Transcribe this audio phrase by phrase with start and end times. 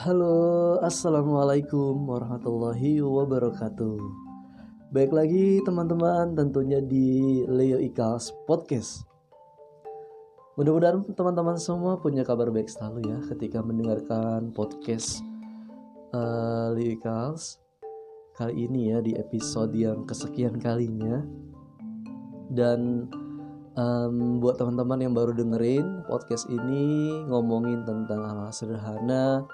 [0.00, 4.00] Halo, assalamualaikum warahmatullahi wabarakatuh.
[4.96, 9.04] Baik lagi teman-teman, tentunya di Leo Ikals Podcast.
[10.56, 15.20] Mudah-mudahan teman-teman semua punya kabar baik selalu ya ketika mendengarkan podcast
[16.16, 17.60] uh, Leo Ikals
[18.40, 21.20] kali ini ya di episode yang kesekian kalinya.
[22.48, 23.04] Dan
[23.76, 29.44] um, buat teman-teman yang baru dengerin podcast ini ngomongin tentang hal sederhana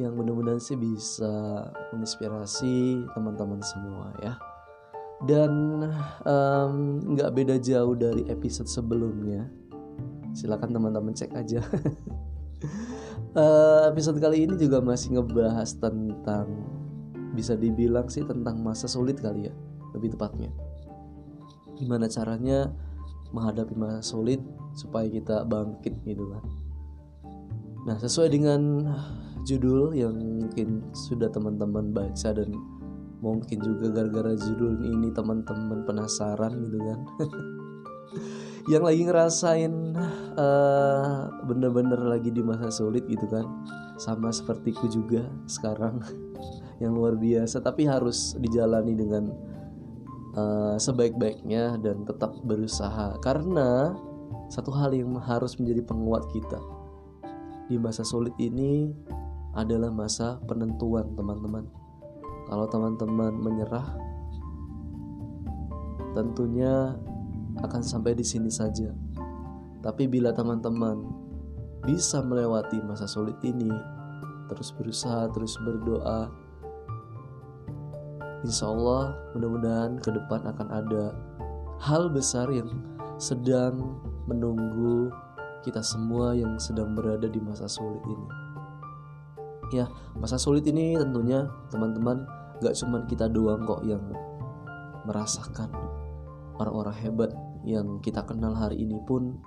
[0.00, 4.34] yang mudah-mudahan sih bisa menginspirasi teman-teman semua ya.
[5.20, 5.84] Dan
[7.04, 9.44] nggak um, beda jauh dari episode sebelumnya.
[10.32, 11.60] Silakan teman-teman cek aja.
[13.36, 16.48] Uh, episode kali ini juga masih ngebahas tentang
[17.36, 19.54] bisa dibilang sih tentang masa sulit kali ya
[19.92, 20.48] lebih tepatnya.
[21.76, 22.72] Gimana caranya
[23.36, 24.40] menghadapi masa sulit
[24.72, 26.44] supaya kita bangkit gitu kan.
[27.84, 28.88] Nah sesuai dengan
[29.56, 32.54] judul yang mungkin sudah teman-teman baca dan
[33.20, 37.00] mungkin juga gara-gara judul ini teman-teman penasaran gitu kan.
[38.68, 39.74] Yang lagi ngerasain
[40.36, 43.48] uh, bener-bener lagi di masa sulit gitu kan.
[43.96, 46.00] Sama sepertiku juga sekarang
[46.82, 47.64] yang luar biasa.
[47.64, 49.32] Tapi harus dijalani dengan
[50.36, 53.16] uh, sebaik-baiknya dan tetap berusaha.
[53.24, 53.96] Karena
[54.52, 56.60] satu hal yang harus menjadi penguat kita
[57.70, 58.90] di masa sulit ini
[59.54, 61.66] adalah masa penentuan teman-teman.
[62.46, 63.86] Kalau teman-teman menyerah
[66.14, 66.94] tentunya
[67.62, 68.90] akan sampai di sini saja.
[69.80, 71.20] Tapi bila teman-teman
[71.84, 73.72] bisa melewati masa sulit ini
[74.52, 76.28] terus berusaha terus berdoa
[78.44, 81.04] Insya Allah mudah-mudahan ke depan akan ada
[81.80, 82.68] hal besar yang
[83.20, 85.12] sedang menunggu
[85.60, 88.28] kita semua yang sedang berada di masa sulit ini
[89.72, 89.86] ya.
[90.18, 92.26] Masa sulit ini tentunya teman-teman
[92.60, 94.02] gak cuman kita doang kok yang
[95.08, 95.70] merasakan.
[96.60, 97.30] Orang-orang hebat
[97.64, 99.40] yang kita kenal hari ini pun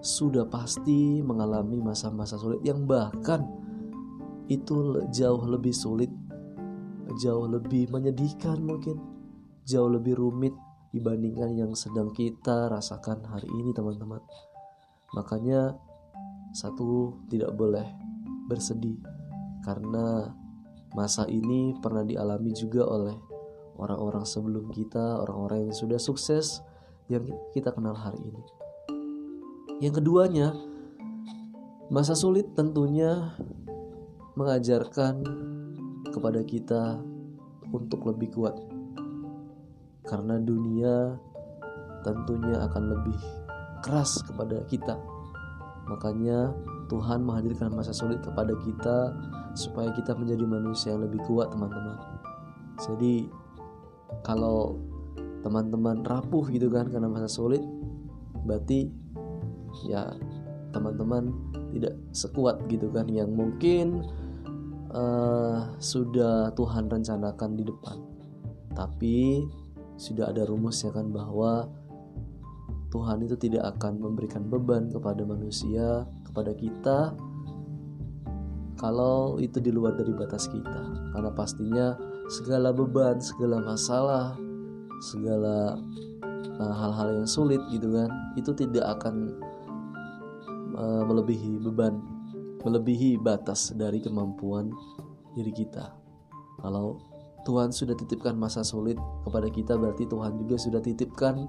[0.00, 3.44] sudah pasti mengalami masa-masa sulit yang bahkan
[4.48, 6.08] itu jauh lebih sulit
[7.20, 8.96] jauh lebih menyedihkan mungkin
[9.66, 10.54] jauh lebih rumit
[10.90, 14.18] dibandingkan yang sedang kita rasakan hari ini teman-teman.
[15.14, 15.74] Makanya
[16.50, 17.86] satu tidak boleh
[18.50, 18.98] bersedih
[19.60, 20.32] karena
[20.96, 23.16] masa ini pernah dialami juga oleh
[23.80, 26.60] orang-orang sebelum kita, orang-orang yang sudah sukses
[27.08, 27.26] yang
[27.56, 28.42] kita kenal hari ini.
[29.80, 30.52] Yang keduanya,
[31.88, 33.32] masa sulit tentunya
[34.36, 35.24] mengajarkan
[36.12, 37.00] kepada kita
[37.72, 38.56] untuk lebih kuat.
[40.04, 41.16] Karena dunia
[42.02, 43.18] tentunya akan lebih
[43.80, 44.98] keras kepada kita.
[45.88, 46.52] Makanya
[46.90, 49.14] Tuhan menghadirkan masa sulit kepada kita
[49.54, 51.98] supaya kita menjadi manusia yang lebih kuat teman-teman.
[52.80, 53.28] Jadi
[54.22, 54.78] kalau
[55.40, 57.64] teman-teman rapuh gitu kan karena masa sulit
[58.44, 58.92] berarti
[59.88, 60.12] ya
[60.70, 61.32] teman-teman
[61.72, 64.04] tidak sekuat gitu kan yang mungkin
[64.90, 67.98] uh, sudah Tuhan rencanakan di depan.
[68.74, 69.44] Tapi
[70.00, 71.68] sudah ada rumusnya kan bahwa
[72.90, 77.14] Tuhan itu tidak akan memberikan beban kepada manusia kepada kita
[78.80, 81.86] kalau itu di luar dari batas kita karena pastinya
[82.32, 84.40] segala beban segala masalah
[85.04, 85.76] segala
[86.56, 88.08] uh, hal-hal yang sulit gitu kan
[88.40, 89.36] itu tidak akan
[90.80, 92.00] uh, melebihi beban
[92.64, 94.68] melebihi batas dari kemampuan
[95.32, 95.96] diri kita.
[96.60, 97.00] Kalau
[97.48, 101.48] Tuhan sudah titipkan masa sulit kepada kita berarti Tuhan juga sudah titipkan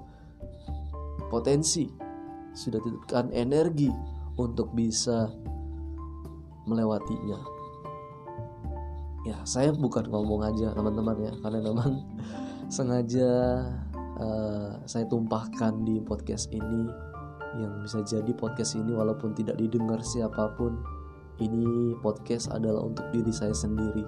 [1.28, 1.88] potensi
[2.52, 3.92] sudah titipkan energi
[4.40, 5.28] untuk bisa
[6.66, 7.38] melewatinya.
[9.22, 11.32] Ya saya bukan ngomong aja teman-teman ya.
[11.42, 12.02] Karena memang
[12.74, 13.30] sengaja
[14.18, 16.90] uh, saya tumpahkan di podcast ini
[17.60, 20.80] yang bisa jadi podcast ini walaupun tidak didengar siapa pun
[21.36, 24.04] ini podcast adalah untuk diri saya sendiri.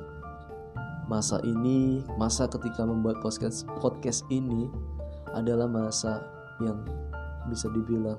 [1.05, 4.73] Masa ini masa ketika membuat podcast podcast ini
[5.37, 6.25] adalah masa
[6.63, 6.81] yang
[7.51, 8.17] bisa dibilang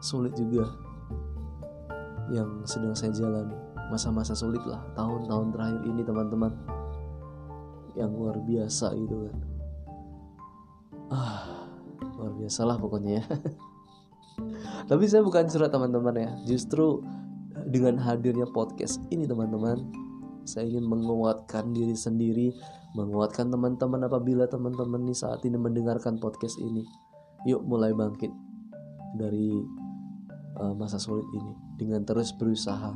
[0.00, 0.89] sulit juga
[2.30, 3.54] yang sedang saya jalani.
[3.90, 6.52] Masa-masa sulit lah tahun-tahun terakhir ini teman-teman.
[7.98, 9.36] Yang luar biasa gitu kan.
[11.10, 11.42] Ah
[12.16, 13.24] luar biasa lah pokoknya ya.
[14.90, 16.30] Tapi saya bukan surat teman-teman ya.
[16.46, 17.02] Justru
[17.66, 19.90] dengan hadirnya podcast ini teman-teman
[20.48, 22.48] saya ingin menguatkan diri sendiri
[22.96, 26.86] menguatkan teman-teman apabila teman-teman nih saat ini mendengarkan podcast ini.
[27.46, 28.30] Yuk mulai bangkit
[29.18, 29.50] dari
[30.60, 32.92] uh, masa sulit ini dengan terus berusaha.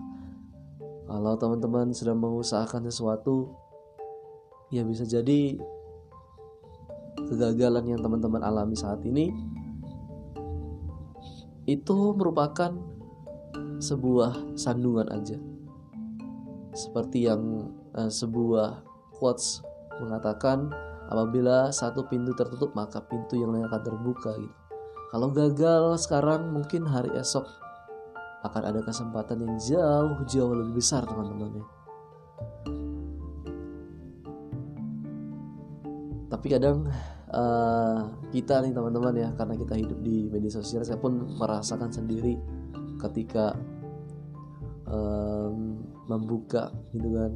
[1.08, 3.56] Kalau teman-teman sedang mengusahakan sesuatu
[4.68, 5.56] ya bisa jadi
[7.24, 9.32] kegagalan yang teman-teman alami saat ini
[11.64, 12.76] itu merupakan
[13.80, 15.40] sebuah sandungan aja.
[16.76, 18.84] Seperti yang uh, sebuah
[19.16, 19.64] quotes
[20.04, 20.68] mengatakan
[21.08, 24.56] apabila satu pintu tertutup maka pintu yang lain akan terbuka gitu.
[25.14, 27.46] Kalau gagal sekarang mungkin hari esok
[28.44, 31.66] akan ada kesempatan yang jauh jauh lebih besar teman-teman ya.
[36.28, 36.84] Tapi kadang
[37.32, 37.98] uh,
[38.28, 42.36] kita nih teman-teman ya karena kita hidup di media sosial saya pun merasakan sendiri
[43.00, 43.56] ketika
[44.88, 47.32] um, membuka gitu kan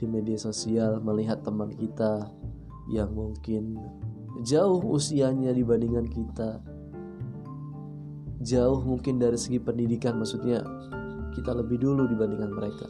[0.00, 2.26] di media sosial melihat teman kita
[2.90, 3.78] yang mungkin
[4.42, 6.58] jauh usianya dibandingkan kita
[8.42, 10.66] jauh mungkin dari segi pendidikan maksudnya
[11.32, 12.86] kita lebih dulu dibandingkan mereka.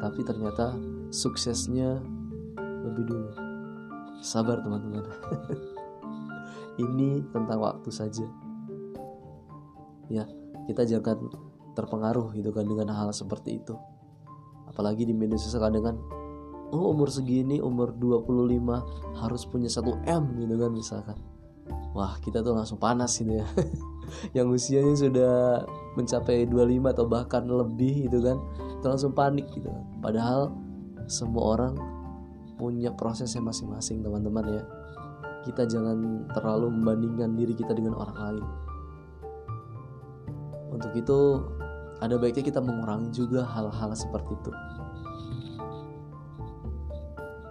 [0.00, 0.76] Tapi ternyata
[1.14, 2.02] suksesnya
[2.58, 3.30] lebih dulu.
[4.20, 5.06] Sabar teman-teman.
[6.84, 8.26] Ini tentang waktu saja.
[10.10, 10.26] Ya
[10.68, 11.30] kita jangan
[11.72, 13.78] terpengaruh gitu kan dengan hal seperti itu.
[14.68, 15.98] Apalagi di media sosial dengan
[16.70, 21.18] oh umur segini umur 25 harus punya satu M gitu kan misalkan
[21.92, 23.46] wah kita tuh langsung panas gitu ya.
[24.36, 25.34] Yang usianya sudah
[25.94, 28.38] mencapai 25 atau bahkan lebih gitu kan.
[28.78, 29.84] Itu langsung panik gitu kan.
[30.02, 30.54] Padahal
[31.10, 31.74] semua orang
[32.54, 34.62] punya prosesnya masing-masing teman-teman ya.
[35.46, 38.44] Kita jangan terlalu membandingkan diri kita dengan orang lain.
[40.70, 41.18] Untuk itu
[42.00, 44.52] ada baiknya kita mengurangi juga hal-hal seperti itu.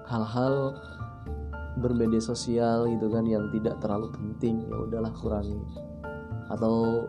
[0.09, 0.73] Hal-hal
[1.79, 5.59] bermedia sosial gitu kan yang tidak terlalu penting ya udahlah kurangi.
[6.51, 7.07] Atau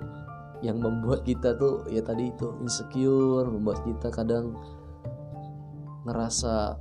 [0.60, 4.54] yang membuat kita tuh ya tadi itu insecure membuat kita kadang
[6.04, 6.76] ngerasa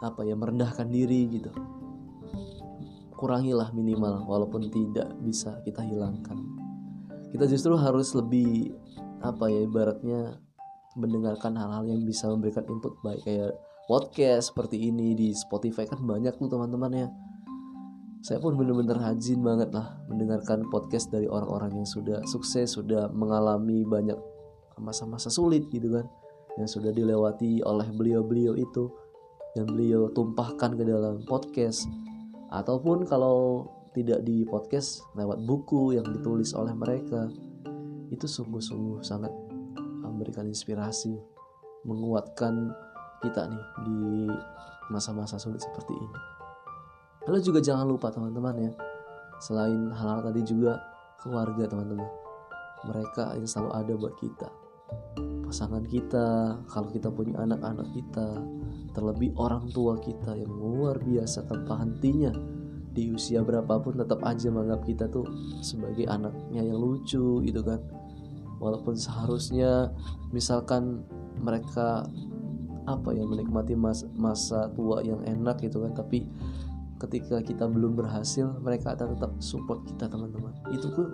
[0.00, 1.50] apa ya merendahkan diri gitu.
[3.14, 6.40] Kurangilah minimal walaupun tidak bisa kita hilangkan.
[7.30, 8.72] Kita justru harus lebih
[9.20, 10.40] apa ya ibaratnya
[10.96, 13.54] mendengarkan hal-hal yang bisa memberikan input baik kayak
[13.90, 17.08] podcast seperti ini di Spotify kan banyak tuh teman-teman ya.
[18.22, 23.82] Saya pun benar-benar rajin banget lah mendengarkan podcast dari orang-orang yang sudah sukses, sudah mengalami
[23.82, 24.14] banyak
[24.78, 26.06] masa-masa sulit gitu kan,
[26.54, 28.94] yang sudah dilewati oleh beliau-beliau itu,
[29.58, 31.90] yang beliau tumpahkan ke dalam podcast,
[32.54, 37.26] ataupun kalau tidak di podcast lewat buku yang ditulis oleh mereka,
[38.14, 39.34] itu sungguh-sungguh sangat
[40.06, 41.18] memberikan inspirasi,
[41.82, 42.70] menguatkan
[43.22, 44.00] kita nih di
[44.90, 46.18] masa-masa sulit seperti ini.
[47.28, 48.72] Lalu juga jangan lupa teman-teman ya,
[49.38, 50.80] selain hal-hal tadi juga
[51.20, 52.08] keluarga teman-teman.
[52.88, 54.48] Mereka yang selalu ada buat kita.
[55.46, 58.40] Pasangan kita, kalau kita punya anak-anak kita,
[58.96, 62.32] terlebih orang tua kita yang luar biasa tanpa hentinya
[62.90, 65.22] di usia berapapun tetap aja menganggap kita tuh
[65.62, 67.78] sebagai anaknya yang lucu gitu kan.
[68.58, 69.94] Walaupun seharusnya
[70.34, 71.06] misalkan
[71.40, 72.04] mereka
[72.96, 75.92] apa ya menikmati masa, masa tua yang enak gitu kan.
[75.94, 76.26] Tapi
[77.00, 80.52] ketika kita belum berhasil mereka akan tetap support kita teman-teman.
[80.74, 81.06] Itu pun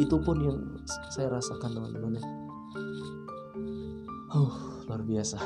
[0.00, 0.58] itu pun yang
[1.14, 2.24] saya rasakan teman-teman ya.
[4.34, 4.54] Uh,
[4.90, 5.38] luar biasa.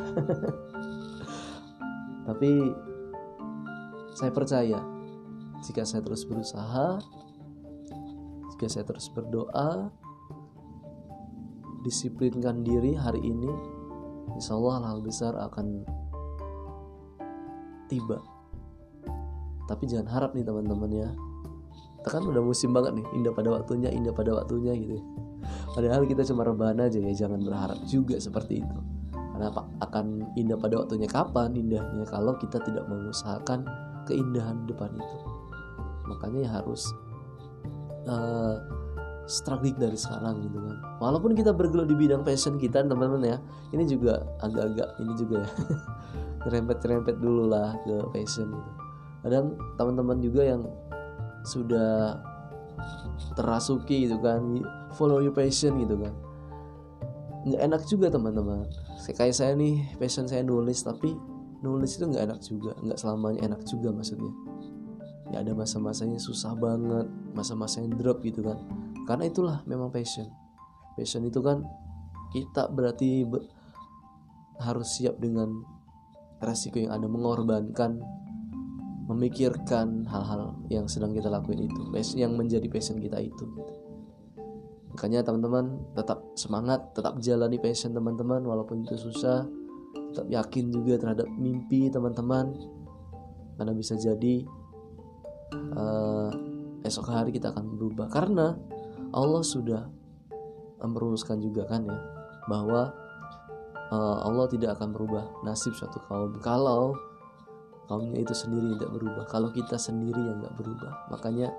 [2.29, 2.51] Tapi
[4.17, 4.81] saya percaya
[5.62, 6.99] jika saya terus berusaha
[8.55, 9.91] jika saya terus berdoa
[11.83, 13.51] disiplinkan diri hari ini
[14.35, 15.87] insya Allah hal besar akan
[17.87, 18.19] tiba.
[19.67, 21.09] Tapi jangan harap nih teman-teman ya.
[22.02, 24.99] Kita kan udah musim banget nih indah pada waktunya indah pada waktunya gitu
[25.73, 28.79] padahal kita cuma rebahan aja ya jangan berharap juga seperti itu.
[29.12, 29.62] Karena apa?
[29.81, 33.64] Akan indah pada waktunya kapan indahnya kalau kita tidak mengusahakan
[34.05, 35.17] keindahan depan itu.
[36.12, 36.83] Makanya ya harus
[38.05, 38.61] uh,
[39.33, 40.77] struggling dari sekarang gitu kan.
[41.01, 43.37] Walaupun kita bergelut di bidang passion kita teman-teman ya
[43.73, 45.51] ini juga agak-agak ini juga ya
[46.45, 48.71] nyerempet-nyerempet dulu lah ke passion gitu.
[49.25, 50.69] Dan teman-teman juga yang
[51.49, 52.21] sudah
[53.33, 54.61] terasuki gitu kan
[54.93, 56.12] follow your passion gitu kan.
[57.49, 58.69] Nggak enak juga teman-teman.
[59.17, 61.17] Kayak saya nih passion saya nulis tapi
[61.65, 64.35] nulis itu nggak enak juga nggak selamanya enak juga maksudnya.
[65.33, 68.61] Ya ada masa-masanya susah banget masa-masa yang drop gitu kan
[69.09, 70.29] karena itulah memang passion.
[70.95, 71.65] Passion itu kan
[72.33, 73.39] kita berarti be
[74.63, 75.65] harus siap dengan
[76.39, 77.99] resiko yang ada mengorbankan
[79.11, 81.83] memikirkan hal-hal yang sedang kita lakuin itu
[82.15, 83.45] yang menjadi passion kita itu.
[84.95, 89.49] Makanya teman-teman tetap semangat tetap jalani passion teman-teman walaupun itu susah.
[90.13, 92.53] Tetap yakin juga terhadap mimpi teman-teman
[93.57, 94.45] karena bisa jadi
[95.73, 96.31] uh,
[96.85, 98.13] esok hari kita akan berubah.
[98.13, 98.53] Karena
[99.12, 99.87] Allah sudah
[100.83, 101.99] merumuskan juga kan ya
[102.50, 102.90] bahwa
[103.92, 106.97] uh, Allah tidak akan merubah nasib suatu kaum kalau
[107.87, 110.92] kaumnya itu sendiri tidak berubah kalau kita sendiri yang nggak berubah.
[111.12, 111.52] Makanya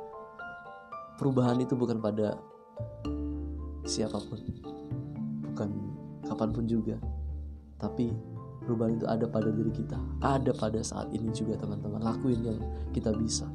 [1.22, 2.36] perubahan itu bukan pada
[3.86, 4.40] siapa pun
[5.54, 5.70] bukan
[6.26, 6.98] kapan pun juga.
[7.78, 8.10] Tapi
[8.66, 12.02] perubahan itu ada pada diri kita ada pada saat ini juga teman-teman.
[12.02, 12.60] Lakuin yang
[12.92, 13.46] kita bisa.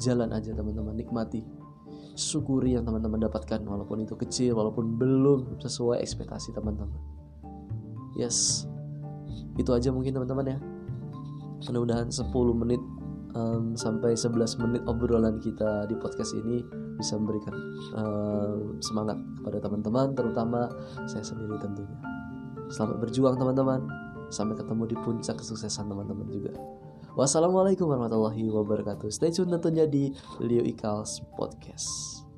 [0.00, 0.96] Jalan aja teman-teman.
[0.96, 1.59] Nikmati
[2.14, 6.98] syukuri yang teman-teman dapatkan walaupun itu kecil walaupun belum sesuai ekspektasi teman-teman.
[8.18, 8.66] Yes
[9.60, 10.58] itu aja mungkin teman-teman ya.
[11.68, 12.80] Mudah-mudahan 10 menit
[13.36, 16.64] um, sampai 11 menit obrolan kita di podcast ini
[16.96, 17.54] bisa memberikan
[17.96, 20.72] um, semangat kepada teman-teman terutama
[21.04, 21.98] saya sendiri tentunya.
[22.72, 23.84] Selamat berjuang teman-teman.
[24.30, 26.54] Sampai ketemu di puncak kesuksesan teman-teman juga
[27.18, 29.10] wassalamualaikum warahmatullahi wabarakatuh.
[29.10, 32.29] Stay tune tentunya di Leo Ikals Podcast